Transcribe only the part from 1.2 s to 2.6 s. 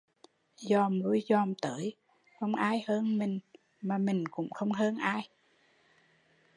dòm tới không